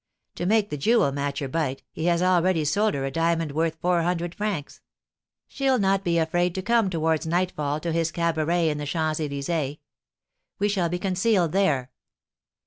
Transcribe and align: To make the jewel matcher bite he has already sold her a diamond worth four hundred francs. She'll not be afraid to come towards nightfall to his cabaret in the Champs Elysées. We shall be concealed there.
To 0.33 0.47
make 0.47 0.71
the 0.71 0.79
jewel 0.79 1.11
matcher 1.11 1.47
bite 1.47 1.83
he 1.91 2.05
has 2.05 2.23
already 2.23 2.65
sold 2.65 2.95
her 2.95 3.05
a 3.05 3.11
diamond 3.11 3.51
worth 3.51 3.77
four 3.79 4.01
hundred 4.01 4.33
francs. 4.33 4.81
She'll 5.47 5.77
not 5.77 6.03
be 6.03 6.17
afraid 6.17 6.55
to 6.55 6.63
come 6.63 6.89
towards 6.89 7.27
nightfall 7.27 7.79
to 7.81 7.91
his 7.91 8.11
cabaret 8.11 8.69
in 8.71 8.79
the 8.79 8.87
Champs 8.87 9.19
Elysées. 9.19 9.77
We 10.57 10.69
shall 10.69 10.89
be 10.89 10.97
concealed 10.97 11.51
there. 11.51 11.91